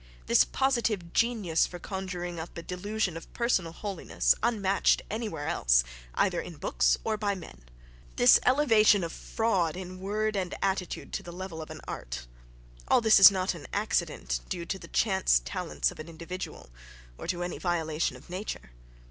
[0.25, 5.83] This positive genius for conjuring up a delusion of personal "holiness" unmatched anywhere else,
[6.15, 7.61] either in books or by men;
[8.15, 13.19] this elevation of fraud in word and attitude to the level of an art—all this
[13.19, 16.71] is not an accident due to the chance talents of an individual,
[17.19, 18.71] or to any violation of nature.